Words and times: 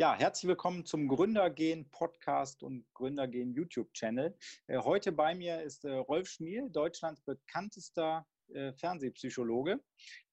Ja, 0.00 0.16
herzlich 0.18 0.48
willkommen 0.48 0.86
zum 0.86 1.08
Gründergehen 1.08 1.90
Podcast 1.90 2.62
und 2.62 2.86
Gründergehen 2.94 3.52
YouTube-Channel. 3.52 4.34
Äh, 4.66 4.78
heute 4.78 5.12
bei 5.12 5.34
mir 5.34 5.60
ist 5.60 5.84
äh, 5.84 5.92
Rolf 5.92 6.26
Schmiel, 6.26 6.70
Deutschlands 6.70 7.20
bekanntester 7.20 8.26
äh, 8.54 8.72
Fernsehpsychologe. 8.72 9.78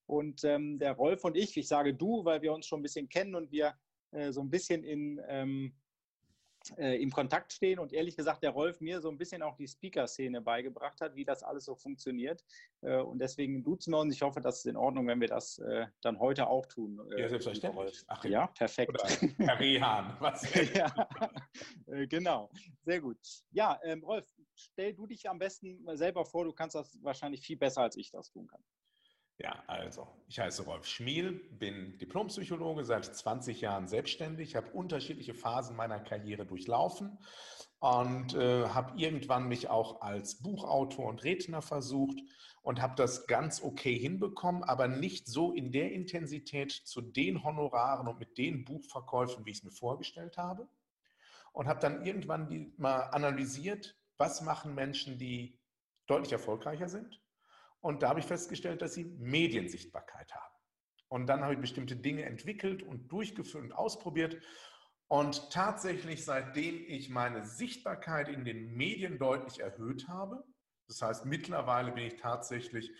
Und 0.06 0.46
ähm, 0.46 0.80
der 0.80 0.94
Rolf 0.94 1.26
und 1.26 1.36
ich, 1.36 1.58
ich 1.58 1.68
sage 1.68 1.94
du, 1.94 2.24
weil 2.24 2.42
wir 2.42 2.54
uns 2.54 2.66
schon 2.66 2.80
ein 2.80 2.84
bisschen 2.84 3.10
kennen 3.10 3.36
und 3.36 3.52
wir 3.52 3.74
so 4.30 4.40
ein 4.40 4.50
bisschen 4.50 4.86
in 4.86 5.22
ähm, 5.28 5.76
äh, 6.78 7.02
im 7.02 7.12
Kontakt 7.12 7.54
stehen 7.54 7.80
und 7.80 7.94
ehrlich 7.94 8.16
gesagt 8.16 8.44
der 8.44 8.52
Rolf 8.52 8.82
mir 8.82 9.02
so 9.02 9.10
ein 9.10 9.18
bisschen 9.18 9.42
auch 9.42 9.56
die 9.56 9.68
Speaker-Szene 9.68 10.42
beigebracht 10.42 11.00
hat, 11.02 11.16
wie 11.16 11.26
das 11.26 11.44
alles 11.44 11.66
so 11.66 11.76
funktioniert. 11.76 12.44
Äh, 12.82 12.98
und 12.98 13.20
deswegen 13.20 13.64
duzen 13.64 13.92
wir 13.94 14.00
uns. 14.00 14.16
Ich 14.16 14.22
hoffe, 14.22 14.42
das 14.42 14.60
ist 14.60 14.66
in 14.66 14.78
Ordnung, 14.78 15.08
wenn 15.08 15.22
wir 15.22 15.28
das 15.28 15.60
äh, 15.60 15.88
dann 16.02 16.20
heute 16.20 16.48
auch 16.48 16.66
tun. 16.66 17.00
Äh, 17.12 17.22
ja, 17.22 17.30
selbstverständlich. 17.30 18.04
Ach, 18.08 18.24
ja, 18.26 18.48
perfekt. 18.48 18.90
Oder 18.90 19.08
Herr 19.38 19.60
Rehan. 19.60 20.18
Was? 20.20 20.48
ja, 20.74 20.94
äh, 21.88 22.08
genau. 22.08 22.50
Sehr 22.84 23.02
gut. 23.02 23.20
Ja, 23.52 23.80
ähm, 23.84 24.04
Rolf, 24.04 24.28
stell 24.56 24.94
du 24.94 25.08
dich 25.08 25.30
am 25.30 25.40
besten 25.40 25.86
selber 25.98 26.26
vor. 26.26 26.46
Du 26.46 26.54
kannst 26.54 26.76
das 26.76 26.98
wahrscheinlich 27.02 27.42
viel 27.42 27.58
besser, 27.58 27.82
als 27.82 27.98
ich 27.98 28.12
das 28.12 28.30
tun 28.30 28.48
kann. 28.48 28.64
Ja, 29.40 29.64
also, 29.68 30.08
ich 30.28 30.40
heiße 30.40 30.64
Rolf 30.64 30.88
Schmiel, 30.88 31.34
bin 31.52 32.00
Diplompsychologe, 32.00 32.84
seit 32.84 33.06
20 33.06 33.62
Jahren 33.62 33.88
selbstständig, 33.88 34.56
habe 34.56 34.72
unterschiedliche 34.72 35.36
Phasen 35.36 35.76
meiner 35.76 36.00
Karriere 36.00 36.48
durchlaufen 36.48 37.20
und 37.78 38.34
äh, 38.34 38.68
habe 38.70 39.00
irgendwann 39.00 39.48
mich 39.48 39.70
auch 39.70 40.02
als 40.02 40.42
Buchautor 40.42 41.06
und 41.06 41.24
Redner 41.24 41.62
versucht 41.62 42.18
und 42.64 42.82
habe 42.82 42.96
das 42.96 43.28
ganz 43.28 43.62
okay 43.62 43.96
hinbekommen, 43.96 44.64
aber 44.64 44.88
nicht 44.88 45.28
so 45.28 45.54
in 45.54 45.72
der 45.72 45.92
Intensität 45.92 46.72
zu 46.72 47.02
den 47.02 47.44
Honoraren 47.44 48.08
und 48.08 48.18
mit 48.18 48.40
den 48.40 48.66
Buchverkäufen, 48.66 49.46
wie 49.46 49.52
ich 49.52 49.58
es 49.58 49.64
mir 49.64 49.72
vorgestellt 49.72 50.38
habe. 50.38 50.68
Und 51.54 51.68
habe 51.68 51.80
dann 51.80 52.04
irgendwann 52.04 52.50
die, 52.50 52.74
mal 52.78 53.02
analysiert, 53.12 53.96
was 54.18 54.42
machen 54.42 54.74
Menschen, 54.74 55.20
die 55.20 55.60
deutlich 56.08 56.32
erfolgreicher 56.32 56.90
sind 56.90 57.22
und 57.82 58.04
da 58.04 58.10
habe 58.10 58.20
ich 58.20 58.26
festgestellt, 58.26 58.82
dass 58.82 58.94
sie 58.94 59.06
Mediensichtbarkeit 59.06 60.34
haben. 60.34 60.56
Und 61.10 61.28
dann 61.28 61.42
habe 61.42 61.54
ich 61.54 61.60
bestimmte 61.60 61.96
Dinge 61.96 62.24
entwickelt 62.24 62.84
und 62.84 63.12
durchgeführt 63.12 63.64
und 63.64 63.72
ausprobiert. 63.72 64.38
Und 65.08 65.52
tatsächlich, 65.52 66.26
seitdem 66.26 66.84
ich 66.88 67.10
meine 67.10 67.46
Sichtbarkeit 67.46 68.28
in 68.28 68.44
den 68.44 68.76
Medien 68.76 69.18
deutlich 69.18 69.62
erhöht 69.62 70.08
habe, 70.08 70.44
das 70.88 71.02
heißt, 71.02 71.26
mittlerweile 71.26 71.92
bin 71.92 72.06
ich 72.06 72.18
tatsächlich 72.18 72.92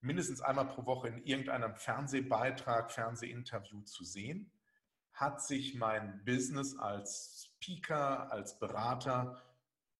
mindestens 0.00 0.40
einmal 0.40 0.66
pro 0.66 0.86
Woche 0.86 1.08
in 1.08 1.24
irgendeinem 1.24 1.76
Fernsehbeitrag, 1.76 2.90
Fernsehinterview 2.90 3.82
zu 3.82 4.04
sehen, 4.04 4.50
hat 5.12 5.42
sich 5.42 5.74
mein 5.74 6.24
Business 6.24 6.76
als 6.76 7.48
Speaker, 7.60 8.32
als 8.32 8.58
Berater 8.58 9.40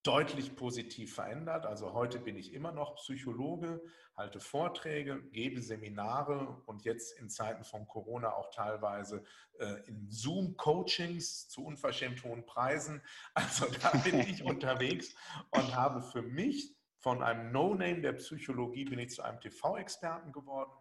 deutlich 0.02 0.56
positiv 0.56 1.14
verändert. 1.14 1.64
Also 1.64 1.92
heute 1.92 2.18
bin 2.18 2.36
ich 2.36 2.52
immer 2.52 2.72
noch 2.72 2.96
Psychologe, 2.96 3.80
halte 4.16 4.40
Vorträge, 4.40 5.22
gebe 5.30 5.62
Seminare 5.62 6.60
und 6.66 6.84
jetzt 6.84 7.18
in 7.18 7.30
Zeiten 7.30 7.64
von 7.64 7.86
Corona 7.86 8.32
auch 8.32 8.50
teilweise 8.50 9.22
äh, 9.58 9.86
in 9.86 10.10
Zoom-Coachings 10.10 11.48
zu 11.48 11.64
unverschämt 11.64 12.24
hohen 12.24 12.44
Preisen. 12.44 13.00
Also 13.34 13.66
da 13.80 13.90
bin 13.98 14.20
ich 14.20 14.42
unterwegs 14.44 15.14
und 15.50 15.74
habe 15.74 16.02
für 16.02 16.22
mich 16.22 16.74
von 16.98 17.22
einem 17.22 17.52
No-Name 17.52 18.00
der 18.00 18.12
Psychologie 18.14 18.84
bin 18.84 18.98
ich 18.98 19.10
zu 19.10 19.22
einem 19.22 19.40
TV-Experten 19.40 20.32
geworden. 20.32 20.72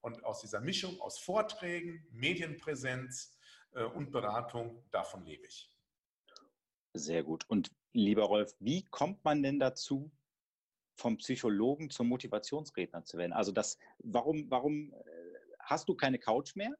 Und 0.00 0.24
aus 0.24 0.40
dieser 0.40 0.60
Mischung 0.60 0.98
aus 1.00 1.18
Vorträgen, 1.18 2.06
Medienpräsenz 2.12 3.36
äh, 3.72 3.84
und 3.84 4.10
Beratung, 4.10 4.82
davon 4.90 5.24
lebe 5.24 5.46
ich. 5.46 5.70
Sehr 6.92 7.22
gut. 7.22 7.44
Und 7.48 7.70
lieber 7.92 8.24
Rolf, 8.24 8.54
wie 8.58 8.84
kommt 8.84 9.24
man 9.24 9.42
denn 9.42 9.58
dazu, 9.58 10.10
vom 10.94 11.16
Psychologen 11.16 11.90
zum 11.90 12.08
Motivationsredner 12.08 13.04
zu 13.04 13.16
werden? 13.16 13.32
Also 13.32 13.52
das, 13.52 13.78
warum, 13.98 14.50
warum 14.50 14.92
äh, 14.92 14.98
hast 15.60 15.88
du 15.88 15.94
keine 15.94 16.18
Couch 16.18 16.56
mehr? 16.56 16.76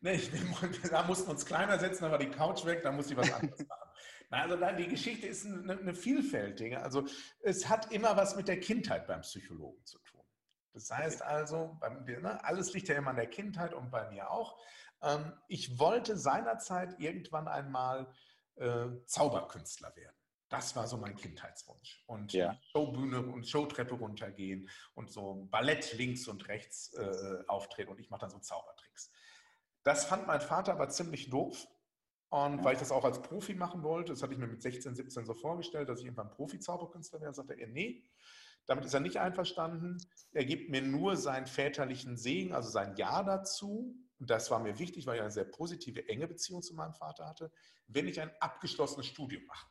Nee, 0.00 0.14
ich, 0.14 0.30
da 0.90 1.02
mussten 1.04 1.28
wir 1.28 1.32
uns 1.32 1.46
kleiner 1.46 1.78
setzen, 1.78 2.10
war 2.10 2.18
die 2.18 2.30
Couch 2.30 2.64
weg, 2.64 2.82
da 2.82 2.92
musste 2.92 3.14
ich 3.14 3.18
was 3.18 3.32
anderes 3.32 3.58
machen. 3.68 3.80
Also 4.30 4.56
die 4.76 4.88
Geschichte 4.88 5.26
ist 5.26 5.46
eine, 5.46 5.78
eine 5.78 5.94
vielfältige. 5.94 6.82
Also 6.82 7.06
es 7.40 7.68
hat 7.68 7.92
immer 7.92 8.16
was 8.16 8.36
mit 8.36 8.48
der 8.48 8.58
Kindheit 8.60 9.06
beim 9.06 9.20
Psychologen 9.20 9.84
zu 9.84 9.98
tun. 10.00 10.22
Das 10.72 10.90
heißt 10.90 11.22
also, 11.22 11.78
ne, 12.04 12.44
alles 12.44 12.72
liegt 12.74 12.88
ja 12.88 12.96
immer 12.96 13.10
an 13.10 13.16
der 13.16 13.28
Kindheit 13.28 13.74
und 13.74 13.90
bei 13.90 14.10
mir 14.10 14.30
auch. 14.30 14.58
Ähm, 15.02 15.32
ich 15.48 15.78
wollte 15.78 16.16
seinerzeit 16.16 16.98
irgendwann 16.98 17.46
einmal 17.46 18.12
äh, 18.56 18.86
Zauberkünstler 19.06 19.94
werden. 19.96 20.16
Das 20.48 20.76
war 20.76 20.86
so 20.86 20.96
mein 20.96 21.16
Kindheitswunsch. 21.16 22.04
Und 22.06 22.32
ja. 22.32 22.56
Showbühne 22.70 23.20
und 23.20 23.48
Showtreppe 23.48 23.94
runtergehen 23.94 24.68
und 24.94 25.10
so 25.10 25.48
Ballett 25.50 25.94
links 25.94 26.28
und 26.28 26.46
rechts 26.48 26.92
äh, 26.94 27.44
auftreten 27.48 27.90
und 27.90 27.98
ich 27.98 28.10
mache 28.10 28.22
dann 28.22 28.30
so 28.30 28.38
Zaubertricks. 28.38 29.10
Das 29.82 30.04
fand 30.04 30.26
mein 30.26 30.40
Vater 30.40 30.72
aber 30.72 30.88
ziemlich 30.88 31.30
doof. 31.30 31.66
Und 32.30 32.58
ja. 32.58 32.64
weil 32.64 32.72
ich 32.74 32.80
das 32.80 32.90
auch 32.90 33.04
als 33.04 33.22
Profi 33.22 33.54
machen 33.54 33.82
wollte, 33.82 34.12
das 34.12 34.22
hatte 34.22 34.32
ich 34.32 34.38
mir 34.38 34.46
mit 34.46 34.60
16, 34.60 34.94
17 34.94 35.24
so 35.24 35.34
vorgestellt, 35.34 35.88
dass 35.88 36.00
ich 36.00 36.06
irgendwann 36.06 36.30
Profi-Zauberkünstler 36.30 37.20
wäre, 37.20 37.32
sagte 37.32 37.54
er, 37.54 37.68
nee, 37.68 38.02
damit 38.66 38.84
ist 38.84 38.94
er 38.94 39.00
nicht 39.00 39.18
einverstanden. 39.18 39.98
Er 40.32 40.44
gibt 40.44 40.70
mir 40.70 40.82
nur 40.82 41.16
seinen 41.16 41.46
väterlichen 41.46 42.16
Segen, 42.16 42.52
also 42.54 42.70
sein 42.70 42.96
Ja 42.96 43.22
dazu. 43.22 43.94
Und 44.24 44.30
das 44.30 44.50
war 44.50 44.58
mir 44.58 44.78
wichtig, 44.78 45.06
weil 45.06 45.16
ich 45.16 45.20
eine 45.20 45.30
sehr 45.30 45.44
positive, 45.44 46.08
enge 46.08 46.26
Beziehung 46.26 46.62
zu 46.62 46.72
meinem 46.72 46.94
Vater 46.94 47.26
hatte, 47.26 47.52
wenn 47.88 48.08
ich 48.08 48.18
ein 48.22 48.30
abgeschlossenes 48.40 49.04
Studium 49.04 49.44
mache. 49.44 49.66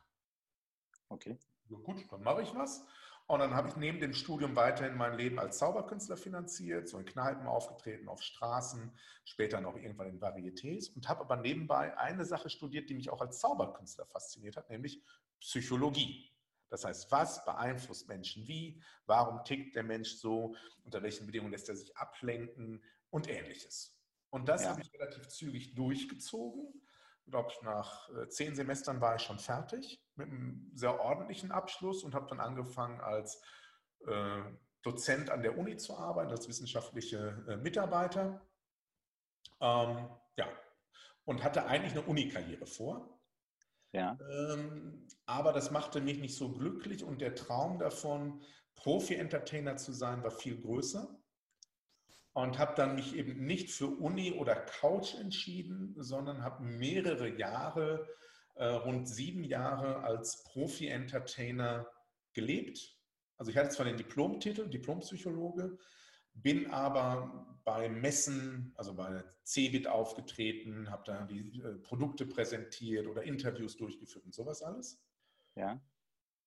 Okay. 1.08 1.40
So, 1.64 1.76
gut, 1.78 2.04
dann 2.12 2.22
mache 2.22 2.42
ich 2.42 2.54
was. 2.54 2.86
Und 3.26 3.40
dann 3.40 3.52
habe 3.52 3.68
ich 3.68 3.74
neben 3.74 3.98
dem 3.98 4.14
Studium 4.14 4.54
weiterhin 4.54 4.96
mein 4.96 5.18
Leben 5.18 5.40
als 5.40 5.58
Zauberkünstler 5.58 6.16
finanziert, 6.16 6.88
so 6.88 7.00
in 7.00 7.04
Kneipen 7.04 7.48
aufgetreten, 7.48 8.06
auf 8.08 8.22
Straßen, 8.22 8.96
später 9.24 9.60
noch 9.60 9.74
irgendwann 9.74 10.06
in 10.06 10.20
Varietés 10.20 10.94
und 10.94 11.08
habe 11.08 11.22
aber 11.22 11.34
nebenbei 11.34 11.98
eine 11.98 12.24
Sache 12.24 12.48
studiert, 12.48 12.88
die 12.88 12.94
mich 12.94 13.10
auch 13.10 13.22
als 13.22 13.40
Zauberkünstler 13.40 14.06
fasziniert 14.06 14.56
hat, 14.56 14.70
nämlich 14.70 15.02
Psychologie. 15.40 16.30
Das 16.68 16.84
heißt, 16.84 17.10
was 17.10 17.44
beeinflusst 17.44 18.06
Menschen 18.06 18.46
wie? 18.46 18.80
Warum 19.06 19.42
tickt 19.42 19.74
der 19.74 19.82
Mensch 19.82 20.14
so? 20.14 20.54
Unter 20.84 21.02
welchen 21.02 21.26
Bedingungen 21.26 21.50
lässt 21.50 21.68
er 21.68 21.74
sich 21.74 21.96
ablenken? 21.96 22.84
Und 23.10 23.28
ähnliches. 23.28 23.94
Und 24.34 24.48
das 24.48 24.64
ja. 24.64 24.70
habe 24.70 24.82
ich 24.82 24.92
relativ 24.92 25.28
zügig 25.28 25.74
durchgezogen 25.74 26.84
ich 27.26 27.30
glaube, 27.30 27.52
nach 27.62 28.10
äh, 28.10 28.28
zehn 28.28 28.54
Semestern 28.54 29.00
war 29.00 29.16
ich 29.16 29.22
schon 29.22 29.38
fertig 29.38 30.02
mit 30.14 30.28
einem 30.28 30.70
sehr 30.74 31.00
ordentlichen 31.00 31.52
Abschluss 31.52 32.04
und 32.04 32.14
habe 32.14 32.26
dann 32.28 32.40
angefangen 32.40 33.00
als 33.00 33.40
äh, 34.06 34.42
Dozent 34.82 35.30
an 35.30 35.42
der 35.42 35.56
Uni 35.56 35.78
zu 35.78 35.96
arbeiten, 35.96 36.30
als 36.30 36.48
wissenschaftliche 36.48 37.44
äh, 37.48 37.56
Mitarbeiter. 37.56 38.46
Ähm, 39.60 40.10
ja, 40.36 40.48
und 41.24 41.42
hatte 41.42 41.66
eigentlich 41.66 41.92
eine 41.92 42.02
Unikarriere 42.02 42.66
vor. 42.66 43.18
Ja. 43.92 44.18
Ähm, 44.30 45.06
aber 45.24 45.52
das 45.52 45.70
machte 45.70 46.02
mich 46.02 46.18
nicht 46.18 46.36
so 46.36 46.52
glücklich 46.52 47.04
und 47.04 47.22
der 47.22 47.34
Traum 47.34 47.78
davon, 47.78 48.42
Profi-Entertainer 48.74 49.76
zu 49.76 49.92
sein, 49.92 50.22
war 50.22 50.32
viel 50.32 50.60
größer 50.60 51.23
und 52.34 52.58
habe 52.58 52.74
dann 52.74 52.96
mich 52.96 53.16
eben 53.16 53.46
nicht 53.46 53.70
für 53.70 53.86
Uni 53.86 54.32
oder 54.32 54.56
Couch 54.56 55.14
entschieden, 55.14 55.94
sondern 55.96 56.42
habe 56.42 56.64
mehrere 56.64 57.28
Jahre, 57.28 58.08
äh, 58.56 58.66
rund 58.66 59.08
sieben 59.08 59.44
Jahre 59.44 60.02
als 60.02 60.42
Profi-Entertainer 60.44 61.86
gelebt. 62.32 62.98
Also 63.38 63.50
ich 63.50 63.56
hatte 63.56 63.70
zwar 63.70 63.86
den 63.86 63.96
Diplomtitel, 63.96 64.68
Diplompsychologe, 64.68 65.78
bin 66.34 66.70
aber 66.72 67.60
bei 67.64 67.88
Messen, 67.88 68.72
also 68.76 68.94
bei 68.94 69.22
CeBIT 69.44 69.86
aufgetreten, 69.86 70.90
habe 70.90 71.04
da 71.06 71.24
die 71.24 71.60
äh, 71.60 71.76
Produkte 71.76 72.26
präsentiert 72.26 73.06
oder 73.06 73.22
Interviews 73.22 73.76
durchgeführt 73.76 74.24
und 74.24 74.34
sowas 74.34 74.60
alles. 74.62 75.00
Ja. 75.54 75.80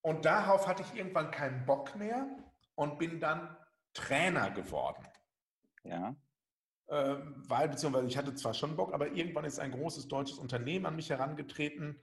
Und 0.02 0.26
darauf 0.26 0.68
hatte 0.68 0.84
ich 0.84 1.00
irgendwann 1.00 1.32
keinen 1.32 1.66
Bock 1.66 1.96
mehr 1.96 2.28
und 2.76 3.00
bin 3.00 3.22
dann 3.22 3.56
Trainer 3.94 4.52
geworden. 4.52 5.04
Ja. 5.88 6.16
Äh, 6.88 7.18
weil, 7.48 7.70
beziehungsweise 7.70 8.08
ich 8.08 8.18
hatte 8.18 8.34
zwar 8.36 8.54
schon 8.54 8.76
Bock, 8.76 8.94
aber 8.94 9.12
irgendwann 9.12 9.46
ist 9.46 9.60
ein 9.60 9.72
großes 9.72 10.08
deutsches 10.08 10.38
Unternehmen 10.38 10.86
an 10.86 10.96
mich 10.96 11.10
herangetreten, 11.10 12.02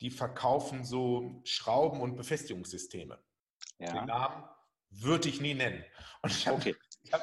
die 0.00 0.10
verkaufen 0.10 0.84
so 0.84 1.40
Schrauben- 1.44 2.00
und 2.00 2.16
Befestigungssysteme. 2.16 3.22
Ja. 3.78 3.92
Den 3.92 4.06
Namen 4.06 4.44
würde 4.90 5.28
ich 5.28 5.40
nie 5.40 5.54
nennen. 5.54 5.84
Und 6.22 6.32
ich 6.32 6.46
habe 6.46 6.56
okay. 6.56 6.76
hab, 7.12 7.22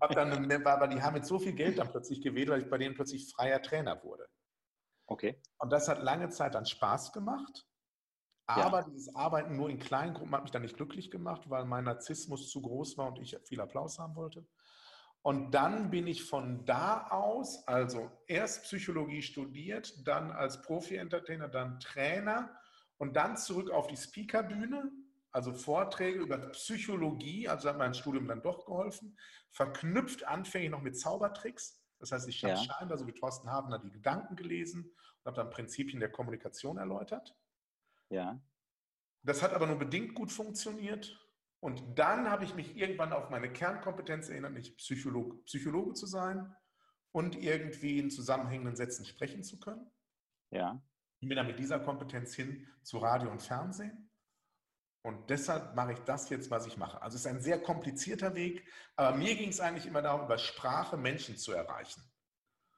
hab 0.00 0.14
dann, 0.14 0.52
aber 0.66 0.88
die 0.88 1.02
haben 1.02 1.14
mit 1.14 1.26
so 1.26 1.38
viel 1.38 1.54
Geld 1.54 1.78
dann 1.78 1.90
plötzlich 1.90 2.20
gewählt, 2.20 2.48
weil 2.50 2.62
ich 2.62 2.70
bei 2.70 2.78
denen 2.78 2.94
plötzlich 2.94 3.32
freier 3.32 3.60
Trainer 3.60 4.02
wurde. 4.04 4.28
Okay. 5.06 5.40
Und 5.58 5.70
das 5.70 5.88
hat 5.88 6.02
lange 6.02 6.28
Zeit 6.30 6.54
dann 6.54 6.66
Spaß 6.66 7.12
gemacht. 7.12 7.66
Aber 8.46 8.80
ja. 8.80 8.84
dieses 8.88 9.14
Arbeiten 9.14 9.56
nur 9.56 9.70
in 9.70 9.78
kleinen 9.78 10.14
Gruppen 10.14 10.34
hat 10.34 10.42
mich 10.42 10.50
dann 10.50 10.62
nicht 10.62 10.76
glücklich 10.76 11.10
gemacht, 11.10 11.48
weil 11.48 11.64
mein 11.64 11.84
Narzissmus 11.84 12.50
zu 12.50 12.60
groß 12.60 12.98
war 12.98 13.08
und 13.08 13.18
ich 13.18 13.36
viel 13.44 13.60
Applaus 13.60 13.98
haben 13.98 14.16
wollte. 14.16 14.46
Und 15.22 15.52
dann 15.52 15.90
bin 15.90 16.08
ich 16.08 16.24
von 16.24 16.64
da 16.64 17.06
aus, 17.08 17.66
also 17.68 18.10
erst 18.26 18.64
Psychologie 18.64 19.22
studiert, 19.22 20.06
dann 20.06 20.32
als 20.32 20.62
Profi-Entertainer, 20.62 21.48
dann 21.48 21.78
Trainer 21.78 22.58
und 22.98 23.14
dann 23.14 23.36
zurück 23.36 23.70
auf 23.70 23.86
die 23.86 23.96
Speakerbühne, 23.96 24.90
also 25.30 25.52
Vorträge 25.52 26.18
über 26.18 26.38
Psychologie, 26.50 27.48
also 27.48 27.68
hat 27.68 27.78
mein 27.78 27.94
Studium 27.94 28.26
dann 28.26 28.42
doch 28.42 28.66
geholfen, 28.66 29.16
verknüpft 29.50 30.26
anfänglich 30.26 30.72
noch 30.72 30.82
mit 30.82 30.98
Zaubertricks. 30.98 31.80
Das 32.00 32.10
heißt, 32.10 32.28
ich 32.28 32.42
habe 32.42 32.54
ja. 32.54 32.60
scheinbar, 32.60 32.98
so 32.98 33.06
wie 33.06 33.12
Thorsten 33.12 33.48
Habner, 33.48 33.78
die 33.78 33.92
Gedanken 33.92 34.34
gelesen 34.34 34.82
und 34.84 35.26
habe 35.26 35.36
dann 35.36 35.50
Prinzipien 35.50 36.00
der 36.00 36.10
Kommunikation 36.10 36.78
erläutert. 36.78 37.36
Ja. 38.08 38.40
Das 39.22 39.40
hat 39.40 39.52
aber 39.52 39.68
nur 39.68 39.78
bedingt 39.78 40.14
gut 40.14 40.32
funktioniert. 40.32 41.16
Und 41.62 41.96
dann 41.96 42.28
habe 42.28 42.44
ich 42.44 42.56
mich 42.56 42.76
irgendwann 42.76 43.12
auf 43.12 43.30
meine 43.30 43.52
Kernkompetenz 43.52 44.28
erinnert, 44.28 44.52
nicht 44.52 44.76
Psychologe, 44.78 45.36
Psychologe 45.44 45.94
zu 45.94 46.06
sein 46.06 46.52
und 47.12 47.36
irgendwie 47.36 48.00
in 48.00 48.10
zusammenhängenden 48.10 48.74
Sätzen 48.74 49.04
sprechen 49.04 49.44
zu 49.44 49.60
können. 49.60 49.88
Ja. 50.50 50.82
Ich 51.20 51.28
bin 51.28 51.36
dann 51.36 51.46
mit 51.46 51.60
dieser 51.60 51.78
Kompetenz 51.78 52.34
hin 52.34 52.66
zu 52.82 52.98
Radio 52.98 53.30
und 53.30 53.42
Fernsehen. 53.42 54.10
Und 55.02 55.30
deshalb 55.30 55.76
mache 55.76 55.92
ich 55.92 56.00
das 56.00 56.30
jetzt, 56.30 56.50
was 56.50 56.66
ich 56.66 56.76
mache. 56.76 57.00
Also 57.00 57.14
es 57.14 57.24
ist 57.24 57.30
ein 57.30 57.40
sehr 57.40 57.62
komplizierter 57.62 58.34
Weg, 58.34 58.68
aber 58.96 59.16
mir 59.16 59.36
ging 59.36 59.50
es 59.50 59.60
eigentlich 59.60 59.86
immer 59.86 60.02
darum, 60.02 60.24
über 60.24 60.38
Sprache 60.38 60.96
Menschen 60.96 61.36
zu 61.36 61.52
erreichen. 61.52 62.02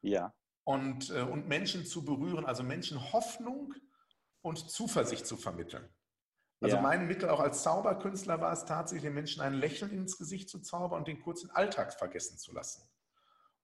Ja. 0.03 0.35
Und, 0.65 1.09
äh, 1.09 1.23
und 1.23 1.49
Menschen 1.49 1.87
zu 1.87 2.05
berühren, 2.05 2.45
also 2.45 2.63
Menschen 2.63 3.13
Hoffnung 3.15 3.73
und 4.43 4.71
Zuversicht 4.71 5.27
zu 5.27 5.39
vermitteln. 5.39 5.89
Also 6.64 6.76
ja. 6.76 6.82
mein 6.82 7.06
Mittel 7.06 7.28
auch 7.28 7.40
als 7.40 7.62
Zauberkünstler 7.62 8.40
war 8.40 8.50
es 8.50 8.64
tatsächlich, 8.64 9.02
den 9.02 9.12
Menschen 9.12 9.43
ein 9.43 9.52
Lächeln 9.52 9.90
ins 9.90 10.16
Gesicht 10.16 10.49
zu 10.49 10.61
zaubern 10.61 11.00
und 11.00 11.06
den 11.08 11.20
kurzen 11.20 11.50
Alltag 11.50 11.93
vergessen 11.93 12.38
zu 12.38 12.55
lassen. 12.55 12.88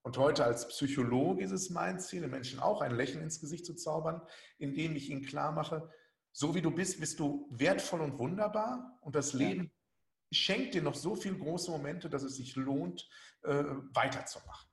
Und 0.03 0.19
heute 0.19 0.45
als 0.45 0.67
Psychologe 0.67 1.43
ist 1.43 1.49
es 1.49 1.71
mein 1.71 1.99
Ziel, 1.99 2.21
den 2.21 2.29
Menschen 2.29 2.59
auch 2.59 2.79
ein 2.81 2.95
Lächeln 2.95 3.23
ins 3.23 3.39
Gesicht 3.39 3.65
zu 3.65 3.73
zaubern, 3.73 4.21
indem 4.59 4.95
ich 4.95 5.09
ihnen 5.09 5.23
klar 5.23 5.51
mache, 5.51 5.89
so 6.31 6.53
wie 6.53 6.61
du 6.61 6.69
bist, 6.69 6.99
bist 6.99 7.19
du 7.19 7.47
wertvoll 7.49 8.01
und 8.01 8.19
wunderbar 8.19 8.99
und 9.01 9.15
das 9.15 9.33
Leben 9.33 9.71
schenkt 10.31 10.75
dir 10.75 10.83
noch 10.83 10.93
so 10.93 11.15
viele 11.15 11.39
große 11.39 11.71
Momente, 11.71 12.07
dass 12.07 12.21
es 12.21 12.35
sich 12.35 12.55
lohnt, 12.55 13.09
äh, 13.41 13.63
weiterzumachen. 13.95 14.69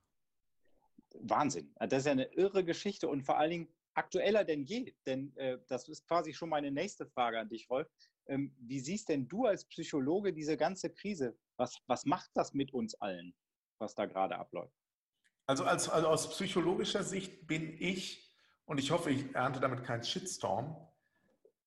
Wahnsinn. 1.15 1.73
Das 1.79 2.01
ist 2.01 2.05
ja 2.05 2.11
eine 2.11 2.31
irre 2.33 2.63
Geschichte 2.63 3.07
und 3.07 3.23
vor 3.23 3.39
allen 3.39 3.49
Dingen 3.49 3.75
aktueller 3.99 4.43
denn 4.43 4.63
je. 4.63 4.93
Denn 5.05 5.35
äh, 5.37 5.59
das 5.67 5.87
ist 5.87 6.07
quasi 6.07 6.33
schon 6.33 6.49
meine 6.49 6.71
nächste 6.71 7.05
Frage 7.05 7.39
an 7.39 7.49
dich, 7.49 7.69
Rolf. 7.69 7.87
Ähm, 8.29 8.55
wie 8.59 8.79
siehst 8.79 9.09
denn 9.09 9.27
du 9.27 9.45
als 9.45 9.65
Psychologe 9.65 10.31
diese 10.31 10.55
ganze 10.55 10.91
Krise? 10.91 11.37
Was, 11.57 11.77
was 11.87 12.05
macht 12.05 12.29
das 12.35 12.53
mit 12.53 12.73
uns 12.73 12.93
allen, 12.95 13.33
was 13.79 13.95
da 13.95 14.05
gerade 14.05 14.37
abläuft? 14.37 14.77
Also, 15.47 15.63
als, 15.63 15.89
also 15.89 16.07
aus 16.07 16.29
psychologischer 16.29 17.03
Sicht 17.03 17.47
bin 17.47 17.75
ich, 17.79 18.31
und 18.65 18.77
ich 18.77 18.91
hoffe, 18.91 19.09
ich 19.09 19.33
ernte 19.33 19.59
damit 19.59 19.83
keinen 19.83 20.03
Shitstorm, 20.03 20.77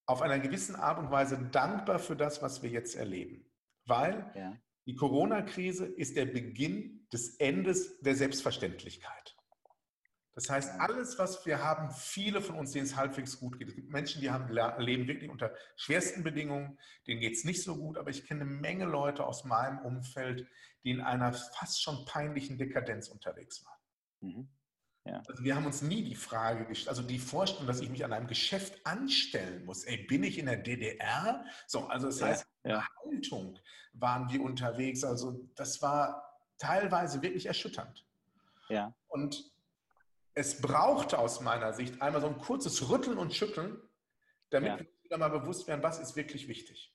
auf 0.06 0.22
einer 0.22 0.38
gewissen 0.38 0.76
Art 0.76 0.98
und 0.98 1.10
Weise 1.10 1.38
dankbar 1.50 1.98
für 1.98 2.14
das, 2.14 2.42
was 2.42 2.62
wir 2.62 2.70
jetzt 2.70 2.94
erleben. 2.94 3.44
Weil 3.84 4.30
ja. 4.36 4.56
die 4.86 4.94
Corona-Krise 4.94 5.86
ist 5.86 6.16
der 6.16 6.26
Beginn 6.26 7.08
des 7.12 7.36
Endes 7.36 8.00
der 8.00 8.14
Selbstverständlichkeit. 8.14 9.36
Das 10.34 10.48
heißt, 10.48 10.80
alles, 10.80 11.18
was 11.18 11.44
wir 11.44 11.62
haben, 11.62 11.90
viele 11.90 12.40
von 12.40 12.56
uns, 12.56 12.72
denen 12.72 12.86
es 12.86 12.96
halbwegs 12.96 13.38
gut 13.38 13.58
geht. 13.58 13.68
Es 13.68 13.74
gibt 13.74 13.90
Menschen, 13.90 14.22
die 14.22 14.30
haben, 14.30 14.50
leben 14.78 15.06
wirklich 15.06 15.30
unter 15.30 15.54
schwersten 15.76 16.22
Bedingungen, 16.22 16.78
denen 17.06 17.20
geht 17.20 17.34
es 17.34 17.44
nicht 17.44 17.62
so 17.62 17.76
gut, 17.76 17.98
aber 17.98 18.10
ich 18.10 18.24
kenne 18.24 18.42
eine 18.42 18.50
Menge 18.50 18.86
Leute 18.86 19.26
aus 19.26 19.44
meinem 19.44 19.78
Umfeld, 19.80 20.48
die 20.84 20.90
in 20.90 21.00
einer 21.00 21.32
fast 21.32 21.82
schon 21.82 22.04
peinlichen 22.06 22.56
Dekadenz 22.56 23.08
unterwegs 23.08 23.64
waren. 23.64 23.78
Mhm. 24.20 24.48
Ja. 25.04 25.20
Also 25.26 25.42
wir 25.42 25.56
haben 25.56 25.66
uns 25.66 25.82
nie 25.82 26.04
die 26.04 26.14
Frage 26.14 26.64
gestellt, 26.64 26.88
also 26.88 27.02
die 27.02 27.18
Vorstellung, 27.18 27.66
dass 27.66 27.80
ich 27.80 27.90
mich 27.90 28.04
an 28.04 28.12
einem 28.12 28.28
Geschäft 28.28 28.86
anstellen 28.86 29.64
muss. 29.64 29.84
Ey, 29.84 30.06
bin 30.06 30.22
ich 30.22 30.38
in 30.38 30.46
der 30.46 30.58
DDR? 30.58 31.44
So, 31.66 31.88
also 31.88 32.06
das 32.06 32.22
heißt, 32.22 32.46
ja, 32.64 32.70
ja. 32.70 32.88
Haltung 33.04 33.58
waren 33.94 34.30
wir 34.30 34.40
unterwegs. 34.40 35.02
Also 35.02 35.44
das 35.56 35.82
war 35.82 36.38
teilweise 36.56 37.20
wirklich 37.20 37.46
erschütternd. 37.46 38.06
Ja. 38.68 38.94
Und 39.08 39.52
es 40.34 40.60
brauchte 40.60 41.18
aus 41.18 41.40
meiner 41.40 41.72
Sicht 41.72 42.00
einmal 42.00 42.20
so 42.20 42.28
ein 42.28 42.38
kurzes 42.38 42.88
Rütteln 42.88 43.18
und 43.18 43.34
Schütteln, 43.34 43.80
damit 44.50 44.68
ja. 44.68 44.78
wir 44.78 44.86
wieder 45.02 45.18
mal 45.18 45.28
bewusst 45.28 45.66
werden, 45.68 45.82
was 45.82 45.98
ist 45.98 46.16
wirklich 46.16 46.48
wichtig. 46.48 46.94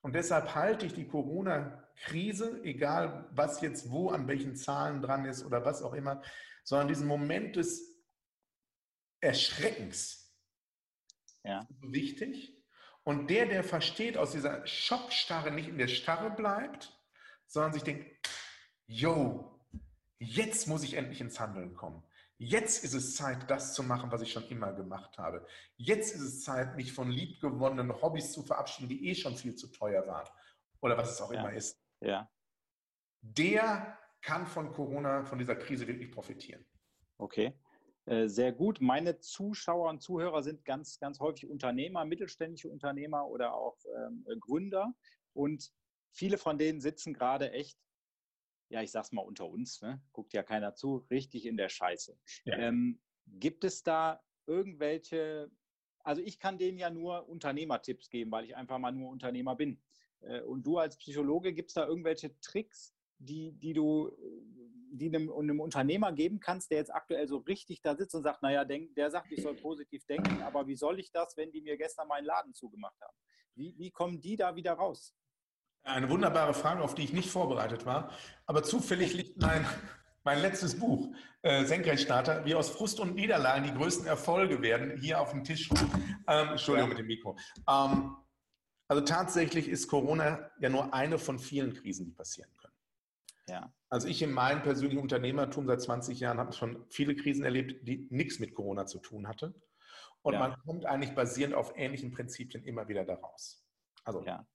Und 0.00 0.14
deshalb 0.14 0.54
halte 0.54 0.86
ich 0.86 0.94
die 0.94 1.08
Corona-Krise, 1.08 2.62
egal 2.62 3.28
was 3.32 3.60
jetzt 3.60 3.90
wo 3.90 4.10
an 4.10 4.28
welchen 4.28 4.54
Zahlen 4.54 5.02
dran 5.02 5.24
ist 5.24 5.44
oder 5.44 5.64
was 5.64 5.82
auch 5.82 5.92
immer, 5.94 6.22
sondern 6.62 6.88
diesen 6.88 7.06
Moment 7.06 7.56
des 7.56 7.96
Erschreckens 9.20 10.34
ja. 11.42 11.66
wichtig. 11.80 12.54
Und 13.02 13.28
der, 13.30 13.46
der 13.46 13.64
versteht, 13.64 14.16
aus 14.16 14.32
dieser 14.32 14.66
Schockstarre 14.66 15.50
nicht 15.50 15.68
in 15.68 15.78
der 15.78 15.88
Starre 15.88 16.30
bleibt, 16.30 16.94
sondern 17.46 17.72
sich 17.72 17.82
denkt, 17.82 18.06
yo, 18.86 19.58
jetzt 20.18 20.68
muss 20.68 20.82
ich 20.82 20.94
endlich 20.94 21.20
ins 21.20 21.40
Handeln 21.40 21.74
kommen. 21.74 22.02
Jetzt 22.40 22.84
ist 22.84 22.94
es 22.94 23.16
Zeit, 23.16 23.50
das 23.50 23.74
zu 23.74 23.82
machen, 23.82 24.12
was 24.12 24.22
ich 24.22 24.32
schon 24.32 24.46
immer 24.48 24.72
gemacht 24.72 25.18
habe. 25.18 25.44
Jetzt 25.76 26.14
ist 26.14 26.22
es 26.22 26.44
Zeit, 26.44 26.76
mich 26.76 26.92
von 26.92 27.10
liebgewonnenen 27.10 28.00
Hobbys 28.00 28.32
zu 28.32 28.44
verabschieden, 28.44 28.88
die 28.88 29.08
eh 29.08 29.14
schon 29.16 29.36
viel 29.36 29.56
zu 29.56 29.66
teuer 29.68 30.06
waren. 30.06 30.28
Oder 30.80 30.96
was 30.96 31.10
es 31.10 31.20
auch 31.20 31.32
ja. 31.32 31.40
immer 31.40 31.52
ist. 31.52 31.82
Ja. 32.00 32.30
Der 33.20 33.98
kann 34.22 34.46
von 34.46 34.72
Corona, 34.72 35.24
von 35.24 35.38
dieser 35.38 35.56
Krise 35.56 35.88
wirklich 35.88 36.12
profitieren. 36.12 36.64
Okay. 37.18 37.58
Äh, 38.06 38.28
sehr 38.28 38.52
gut. 38.52 38.80
Meine 38.80 39.18
Zuschauer 39.18 39.90
und 39.90 40.00
Zuhörer 40.00 40.44
sind 40.44 40.64
ganz, 40.64 41.00
ganz 41.00 41.18
häufig 41.18 41.48
Unternehmer, 41.50 42.04
mittelständische 42.04 42.68
Unternehmer 42.68 43.26
oder 43.26 43.54
auch 43.54 43.76
ähm, 43.96 44.24
Gründer. 44.38 44.94
Und 45.32 45.72
viele 46.12 46.38
von 46.38 46.56
denen 46.56 46.80
sitzen 46.80 47.14
gerade 47.14 47.50
echt 47.50 47.78
ja, 48.68 48.82
ich 48.82 48.90
sag's 48.90 49.12
mal 49.12 49.22
unter 49.22 49.48
uns, 49.48 49.80
ne? 49.80 50.02
guckt 50.12 50.32
ja 50.32 50.42
keiner 50.42 50.74
zu, 50.74 51.06
richtig 51.10 51.46
in 51.46 51.56
der 51.56 51.68
Scheiße. 51.68 52.18
Ja. 52.44 52.58
Ähm, 52.58 53.00
gibt 53.26 53.64
es 53.64 53.82
da 53.82 54.22
irgendwelche, 54.46 55.50
also 56.00 56.22
ich 56.22 56.38
kann 56.38 56.58
denen 56.58 56.78
ja 56.78 56.90
nur 56.90 57.28
Unternehmertipps 57.28 58.10
geben, 58.10 58.30
weil 58.30 58.44
ich 58.44 58.56
einfach 58.56 58.78
mal 58.78 58.92
nur 58.92 59.10
Unternehmer 59.10 59.56
bin. 59.56 59.80
Äh, 60.20 60.42
und 60.42 60.66
du 60.66 60.78
als 60.78 60.96
Psychologe, 60.98 61.52
gibt 61.52 61.70
es 61.70 61.74
da 61.74 61.86
irgendwelche 61.86 62.38
Tricks, 62.40 62.94
die, 63.18 63.52
die 63.52 63.72
du 63.72 64.10
die 64.90 65.08
einem, 65.08 65.32
einem, 65.32 65.60
Unternehmer 65.60 66.12
geben 66.12 66.40
kannst, 66.40 66.70
der 66.70 66.78
jetzt 66.78 66.94
aktuell 66.94 67.28
so 67.28 67.38
richtig 67.38 67.82
da 67.82 67.96
sitzt 67.96 68.14
und 68.14 68.22
sagt, 68.22 68.42
naja, 68.42 68.64
denk, 68.64 68.94
der 68.94 69.10
sagt, 69.10 69.30
ich 69.32 69.42
soll 69.42 69.54
positiv 69.62 70.04
denken, 70.06 70.42
aber 70.42 70.66
wie 70.66 70.76
soll 70.76 70.98
ich 70.98 71.10
das, 71.12 71.36
wenn 71.36 71.50
die 71.50 71.60
mir 71.60 71.76
gestern 71.76 72.08
meinen 72.08 72.24
Laden 72.24 72.54
zugemacht 72.54 73.00
haben? 73.00 73.16
Wie, 73.54 73.74
wie 73.78 73.90
kommen 73.90 74.20
die 74.20 74.36
da 74.36 74.54
wieder 74.54 74.72
raus? 74.72 75.14
Eine 75.84 76.10
wunderbare 76.10 76.54
Frage, 76.54 76.82
auf 76.82 76.94
die 76.94 77.04
ich 77.04 77.12
nicht 77.12 77.30
vorbereitet 77.30 77.86
war. 77.86 78.10
Aber 78.46 78.62
zufällig 78.62 79.14
liegt 79.14 79.40
mein, 79.40 79.66
mein 80.24 80.40
letztes 80.40 80.78
Buch, 80.78 81.08
äh, 81.42 81.64
Senkrechtstarter, 81.64 82.44
wie 82.44 82.54
aus 82.54 82.70
Frust 82.70 83.00
und 83.00 83.14
Niederlagen 83.14 83.64
die 83.64 83.72
größten 83.72 84.06
Erfolge 84.06 84.60
werden, 84.60 84.98
hier 84.98 85.20
auf 85.20 85.30
dem 85.30 85.44
Tisch. 85.44 85.70
Ähm, 86.30 86.48
Entschuldigung 86.50 86.90
mit 86.90 86.98
dem 86.98 87.06
Mikro. 87.06 87.38
Ähm, 87.66 88.14
also 88.88 89.02
tatsächlich 89.02 89.68
ist 89.68 89.88
Corona 89.88 90.50
ja 90.60 90.68
nur 90.68 90.92
eine 90.92 91.18
von 91.18 91.38
vielen 91.38 91.74
Krisen, 91.74 92.06
die 92.06 92.12
passieren 92.12 92.50
können. 92.56 92.74
Ja. 93.48 93.72
Also 93.88 94.08
ich 94.08 94.20
in 94.22 94.32
meinem 94.32 94.62
persönlichen 94.62 95.00
Unternehmertum 95.00 95.66
seit 95.66 95.80
20 95.80 96.20
Jahren 96.20 96.38
habe 96.38 96.52
schon 96.52 96.84
viele 96.90 97.16
Krisen 97.16 97.44
erlebt, 97.44 97.86
die 97.86 98.06
nichts 98.10 98.38
mit 98.38 98.54
Corona 98.54 98.86
zu 98.86 98.98
tun 98.98 99.26
hatten. 99.26 99.54
Und 100.22 100.34
ja. 100.34 100.40
man 100.40 100.58
kommt 100.64 100.84
eigentlich 100.84 101.14
basierend 101.14 101.54
auf 101.54 101.72
ähnlichen 101.76 102.10
Prinzipien 102.10 102.64
immer 102.64 102.88
wieder 102.88 103.04
daraus. 103.04 103.64
Also 104.04 104.22
ja. 104.24 104.46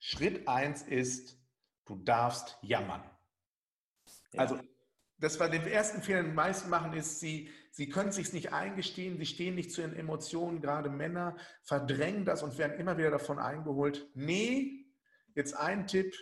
Schritt 0.00 0.48
eins 0.48 0.82
ist, 0.82 1.38
du 1.84 1.96
darfst 1.96 2.58
jammern. 2.62 3.02
Ja. 4.32 4.40
Also, 4.40 4.58
das 5.18 5.38
war 5.38 5.50
den 5.50 5.66
ersten 5.66 6.02
Fehler, 6.02 6.22
den 6.22 6.34
meisten 6.34 6.70
machen, 6.70 6.94
ist, 6.94 7.20
sie, 7.20 7.50
sie 7.70 7.90
können 7.90 8.10
sich 8.10 8.32
nicht 8.32 8.52
eingestehen, 8.52 9.18
sie 9.18 9.26
stehen 9.26 9.54
nicht 9.54 9.70
zu 9.70 9.82
ihren 9.82 9.94
Emotionen, 9.94 10.62
gerade 10.62 10.88
Männer 10.88 11.36
verdrängen 11.62 12.24
das 12.24 12.42
und 12.42 12.56
werden 12.56 12.78
immer 12.78 12.96
wieder 12.96 13.10
davon 13.10 13.38
eingeholt. 13.38 14.08
Nee, 14.14 14.86
jetzt 15.34 15.54
ein 15.54 15.86
Tipp, 15.86 16.16